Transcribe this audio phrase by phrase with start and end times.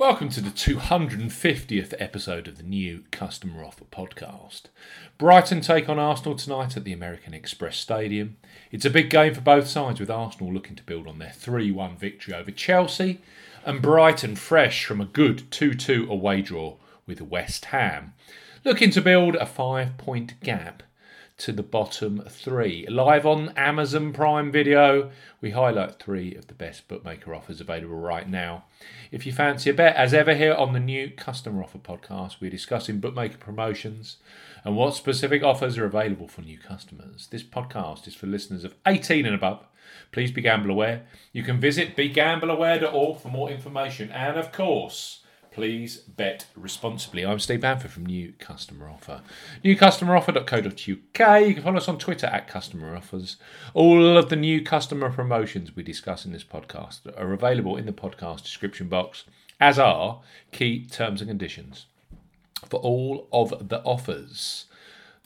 [0.00, 4.62] Welcome to the 250th episode of the new Customer Offer podcast.
[5.18, 8.38] Brighton take on Arsenal tonight at the American Express Stadium.
[8.72, 11.70] It's a big game for both sides, with Arsenal looking to build on their 3
[11.70, 13.20] 1 victory over Chelsea,
[13.62, 16.76] and Brighton fresh from a good 2 2 away draw
[17.06, 18.14] with West Ham,
[18.64, 20.82] looking to build a five point gap
[21.40, 22.86] to the bottom three.
[22.86, 25.10] Live on Amazon Prime Video,
[25.40, 28.64] we highlight three of the best bookmaker offers available right now.
[29.10, 32.50] If you fancy a bet, as ever, here on the new Customer Offer podcast, we're
[32.50, 34.18] discussing bookmaker promotions
[34.64, 37.28] and what specific offers are available for new customers.
[37.30, 39.64] This podcast is for listeners of 18 and above.
[40.12, 41.06] Please be gamble aware.
[41.32, 44.10] You can visit begambleaware.org for more information.
[44.10, 45.20] And of course,
[45.52, 47.26] Please bet responsibly.
[47.26, 49.20] I'm Steve Bamford from New Customer Offer.
[49.64, 51.46] NewCustomeroffer.co.uk.
[51.48, 53.36] You can follow us on Twitter at Customer Offers.
[53.74, 57.92] All of the new customer promotions we discuss in this podcast are available in the
[57.92, 59.24] podcast description box,
[59.60, 60.20] as are
[60.52, 61.86] key terms and conditions
[62.68, 64.66] for all of the offers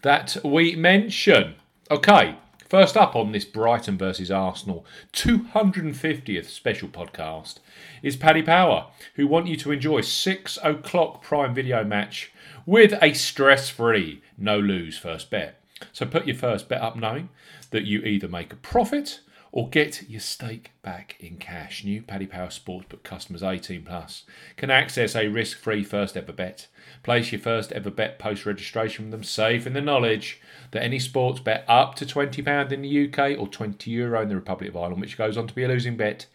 [0.00, 1.56] that we mention.
[1.90, 2.36] Okay,
[2.75, 7.61] First up on this Brighton versus Arsenal 250th special podcast
[8.03, 12.33] is Paddy Power, who want you to enjoy 6 o'clock prime video match
[12.67, 15.61] with a stress free, no lose first bet.
[15.92, 17.28] So put your first bet up knowing
[17.70, 19.20] that you either make a profit
[19.55, 21.84] or get your stake back in cash.
[21.84, 24.24] New Paddy Power Sportsbook customers 18 plus
[24.56, 26.66] can access a risk-free first ever bet.
[27.05, 30.41] Place your first ever bet post registration with them, safe in the knowledge
[30.72, 34.34] that any sports bet up to £20 in the UK or €20 Euro in the
[34.34, 36.27] Republic of Ireland, which goes on to be a losing bet,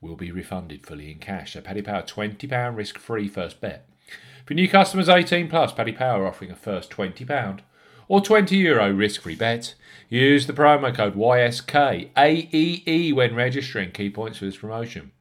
[0.00, 1.52] will be refunded fully in cash.
[1.52, 3.88] So Paddy Power £20 risk-free first bet.
[4.44, 7.60] For new customers 18 plus, Paddy Power offering a first £20
[8.08, 9.74] or 20 euro risk-free bet.
[10.08, 13.90] Use the promo code YSKAEE when registering.
[13.90, 15.12] Key points for this promotion.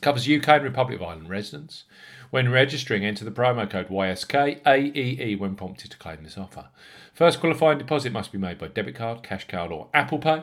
[0.00, 1.84] Covers UK and Republic of Ireland residents.
[2.30, 6.70] When registering, enter the promo code YSKAEE when prompted to claim this offer.
[7.14, 10.42] First qualifying deposit must be made by debit card, cash card, or Apple Pay.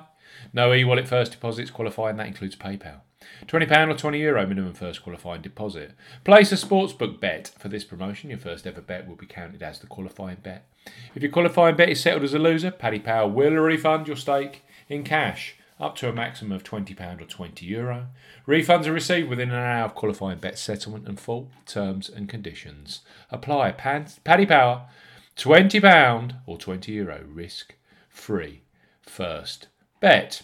[0.53, 3.01] No e-wallet first deposits qualify, and that includes PayPal.
[3.47, 5.91] £20 or €20 Euro minimum first qualifying deposit.
[6.23, 8.29] Place a sportsbook bet for this promotion.
[8.29, 10.65] Your first ever bet will be counted as the qualifying bet.
[11.13, 14.63] If your qualifying bet is settled as a loser, Paddy Power will refund your stake
[14.87, 18.07] in cash up to a maximum of £20 or €20 Euro.
[18.47, 23.01] Refunds are received within an hour of qualifying bet settlement and full terms and conditions
[23.31, 23.71] apply.
[23.71, 24.87] Paddy Power,
[25.37, 27.75] £20 or €20 Euro risk
[28.09, 28.61] free
[29.01, 29.67] first
[29.99, 30.43] bet.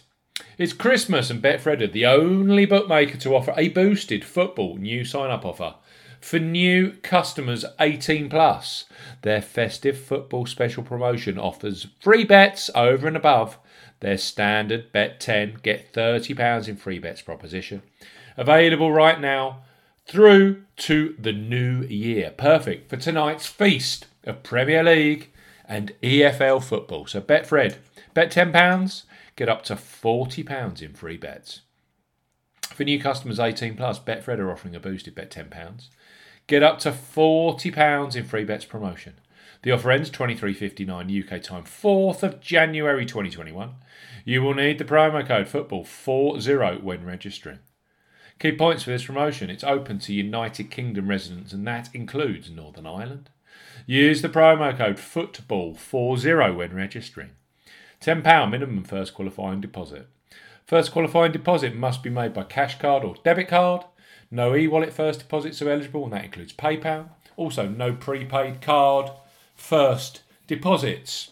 [0.58, 5.32] It's Christmas and Betfred are the only bookmaker to offer a boosted football new sign
[5.32, 5.76] up offer
[6.20, 8.86] for new customers 18 plus.
[9.22, 13.60] Their festive football special promotion offers free bets over and above
[14.00, 17.82] their standard bet 10 get 30 pounds in free bets proposition.
[18.38, 19.62] Available right now
[20.06, 22.32] through to the new year.
[22.32, 25.32] Perfect for tonight's feast of Premier League
[25.68, 27.08] and EFL football.
[27.08, 27.78] So Betfred,
[28.14, 29.04] bet 10 pounds
[29.36, 31.62] Get up to £40 in free bets.
[32.74, 35.90] For new customers 18 plus, Betfred are offering a boosted bet £10.
[36.48, 39.16] Get up to £40 in free bets promotion.
[39.64, 43.72] The offer ends 23.59 UK time, 4th of January 2021.
[44.24, 47.60] You will need the promo code football40 when registering.
[48.40, 52.86] Key points for this promotion it's open to United Kingdom residents, and that includes Northern
[52.86, 53.30] Ireland.
[53.86, 57.32] Use the promo code football40 when registering.
[58.02, 60.08] £10 minimum first qualifying deposit.
[60.66, 63.84] First qualifying deposit must be made by cash card or debit card.
[64.32, 67.10] No e wallet first deposits are eligible, and that includes PayPal.
[67.38, 69.12] Also, no prepaid card
[69.56, 71.32] first deposits.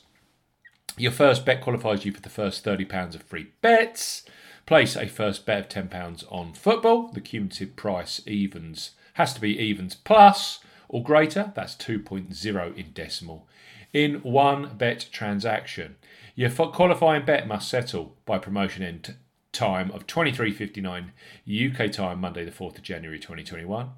[0.98, 4.24] Your first bet qualifies you for the first £30 of free bets.
[4.66, 7.08] Place a first bet of £10 on football.
[7.08, 11.52] The cumulative price evens has to be evens plus or greater.
[11.56, 13.48] That's 2.0 in decimal
[13.94, 15.96] in one bet transaction.
[16.36, 19.16] Your qualifying bet must settle by promotion end
[19.52, 21.12] time of 23.59
[21.48, 23.90] UK time, Monday, the 4th of January 2021.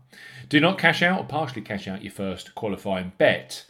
[0.49, 3.65] Do not cash out or partially cash out your first qualifying bet.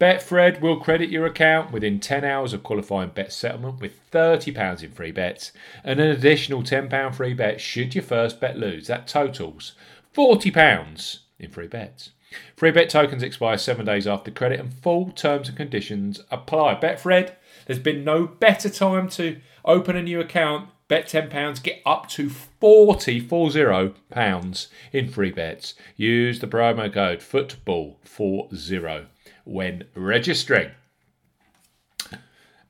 [0.00, 4.90] Betfred will credit your account within 10 hours of qualifying bet settlement with £30 in
[4.92, 5.52] free bets
[5.84, 8.88] and an additional £10 free bet should your first bet lose.
[8.88, 9.74] That totals
[10.14, 12.10] £40 in free bets.
[12.56, 16.74] Free bet tokens expire seven days after credit and full terms and conditions apply.
[16.76, 17.32] Betfred
[17.66, 22.30] there's been no better time to open a new account, bet £10, get up to
[22.30, 25.74] 40, 40 pounds in free bets.
[25.96, 29.06] Use the promo code football40
[29.44, 30.70] when registering.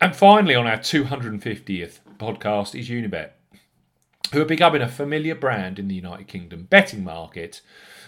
[0.00, 3.30] And finally, on our 250th podcast is Unibet,
[4.32, 7.60] who are becoming a familiar brand in the United Kingdom betting market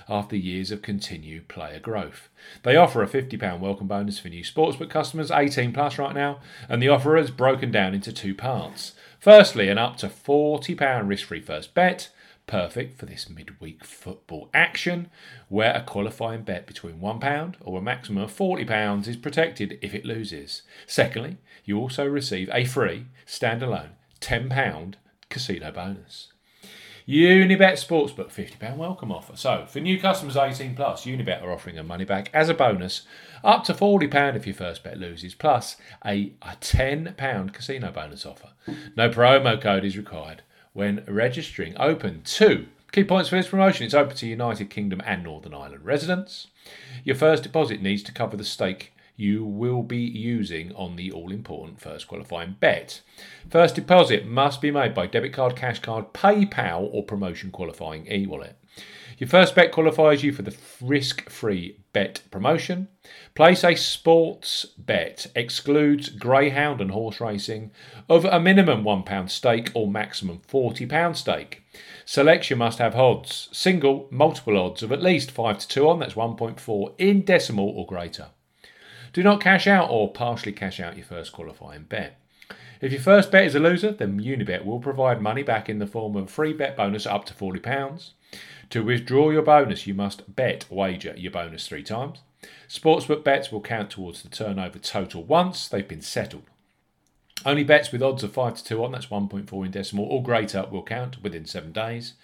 [0.08, 2.28] after years of continued player growth.
[2.62, 6.82] They offer a £50 welcome bonus for new sportsbook customers 18 plus right now, and
[6.82, 8.92] the offer is broken down into two parts.
[9.20, 12.10] Firstly, an up to £40 risk free first bet,
[12.46, 15.08] perfect for this midweek football action,
[15.48, 20.04] where a qualifying bet between £1 or a maximum of £40 is protected if it
[20.04, 20.62] loses.
[20.86, 23.90] Secondly, you also receive a free, standalone
[24.20, 24.94] £10
[25.28, 26.32] casino bonus.
[27.08, 29.34] Unibet Sportsbook £50 welcome offer.
[29.34, 33.06] So, for new customers 18 plus, Unibet are offering a money back as a bonus
[33.42, 38.50] up to £40 if your first bet loses, plus a, a £10 casino bonus offer.
[38.94, 40.42] No promo code is required
[40.74, 41.74] when registering.
[41.78, 45.86] Open to key points for this promotion it's open to United Kingdom and Northern Ireland
[45.86, 46.48] residents.
[47.04, 51.32] Your first deposit needs to cover the stake you will be using on the all
[51.32, 53.02] important first qualifying bet.
[53.50, 58.26] First deposit must be made by debit card, cash card, PayPal, or promotion qualifying e
[58.26, 58.56] wallet.
[59.18, 62.86] Your first bet qualifies you for the risk free bet promotion.
[63.34, 67.72] Place a sports bet, excludes greyhound and horse racing,
[68.08, 71.64] of a minimum £1 stake or maximum £40 stake.
[72.04, 76.14] Selection must have odds, single, multiple odds of at least 5 to 2 on, that's
[76.14, 78.28] 1.4 in decimal or greater.
[79.18, 82.20] Do not cash out or partially cash out your first qualifying bet.
[82.80, 85.88] If your first bet is a loser, then Unibet will provide money back in the
[85.88, 88.10] form of a free bet bonus up to £40.
[88.70, 92.20] To withdraw your bonus, you must bet wager your bonus three times.
[92.68, 96.44] Sportsbook bets will count towards the turnover total once they've been settled.
[97.44, 100.64] Only bets with odds of 5 to 2 on, that's 1.4 in decimal, or greater
[100.70, 102.14] will count within 7 days.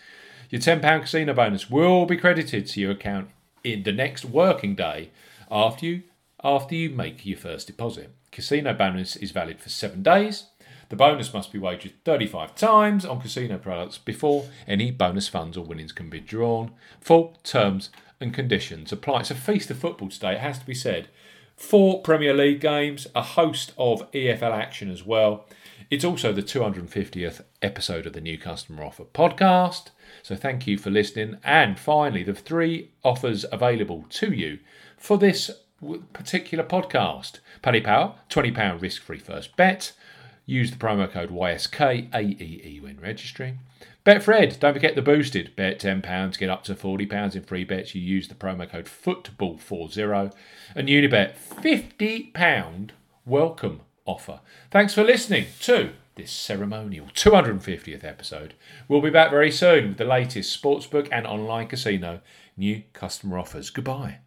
[0.49, 3.31] Your £10 casino bonus will be credited to your account
[3.64, 5.11] in the next working day
[5.50, 6.05] after you
[6.44, 8.14] after you make your first deposit.
[8.31, 10.44] Casino bonus is valid for 7 days
[10.88, 15.64] the bonus must be wagered 35 times on casino products before any bonus funds or
[15.64, 16.73] winnings can be drawn.
[17.00, 19.20] Full terms and conditions apply.
[19.20, 21.08] It's a feast of football today, it has to be said.
[21.56, 25.46] Four Premier League games, a host of EFL action as well.
[25.91, 29.88] It's also the 250th episode of the New Customer Offer podcast.
[30.23, 31.38] So thank you for listening.
[31.44, 34.58] And finally, the three offers available to you
[34.96, 35.50] for this
[36.13, 39.93] particular podcast Paddy Power, £20 risk free first bet.
[40.47, 43.61] Use the promo code YSKAEE when registering.
[44.05, 45.57] Betfred, don't forget the boosted.
[45.57, 47.95] Bet £10, get up to £40 in free bets.
[47.95, 50.35] You use the promo code FOOTBALL40.
[50.75, 52.91] And Unibet, £50
[53.25, 54.41] welcome offer.
[54.71, 58.55] Thanks for listening to this ceremonial 250th episode.
[58.89, 62.21] We'll be back very soon with the latest sportsbook and online casino
[62.57, 63.71] new customer offers.
[63.71, 64.19] Goodbye.